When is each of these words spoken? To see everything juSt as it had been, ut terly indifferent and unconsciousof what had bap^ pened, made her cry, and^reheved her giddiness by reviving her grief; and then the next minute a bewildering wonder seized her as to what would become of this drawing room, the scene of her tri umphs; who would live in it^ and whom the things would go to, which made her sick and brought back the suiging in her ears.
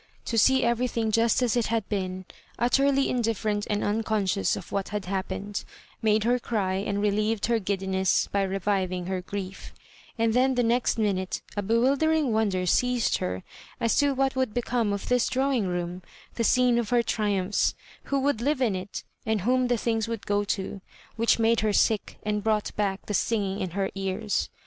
To 0.25 0.35
see 0.39 0.63
everything 0.63 1.11
juSt 1.11 1.43
as 1.43 1.55
it 1.55 1.67
had 1.67 1.87
been, 1.87 2.25
ut 2.57 2.71
terly 2.71 3.07
indifferent 3.07 3.67
and 3.69 3.83
unconsciousof 3.83 4.71
what 4.71 4.89
had 4.89 5.03
bap^ 5.03 5.25
pened, 5.25 5.63
made 6.01 6.23
her 6.23 6.39
cry, 6.39 6.83
and^reheved 6.83 7.45
her 7.45 7.59
giddiness 7.59 8.25
by 8.31 8.41
reviving 8.41 9.05
her 9.05 9.21
grief; 9.21 9.75
and 10.17 10.33
then 10.33 10.55
the 10.55 10.63
next 10.63 10.97
minute 10.97 11.43
a 11.55 11.61
bewildering 11.61 12.33
wonder 12.33 12.65
seized 12.65 13.17
her 13.19 13.43
as 13.79 13.95
to 13.97 14.15
what 14.15 14.35
would 14.35 14.55
become 14.55 14.91
of 14.91 15.07
this 15.07 15.29
drawing 15.29 15.67
room, 15.67 16.01
the 16.33 16.43
scene 16.43 16.79
of 16.79 16.89
her 16.89 17.03
tri 17.03 17.33
umphs; 17.33 17.75
who 18.05 18.19
would 18.21 18.41
live 18.41 18.59
in 18.59 18.73
it^ 18.73 19.03
and 19.27 19.41
whom 19.41 19.67
the 19.67 19.77
things 19.77 20.07
would 20.07 20.25
go 20.25 20.43
to, 20.43 20.81
which 21.15 21.37
made 21.37 21.59
her 21.59 21.73
sick 21.73 22.17
and 22.23 22.43
brought 22.43 22.75
back 22.75 23.05
the 23.05 23.13
suiging 23.13 23.59
in 23.61 23.69
her 23.69 23.91
ears. 23.93 24.49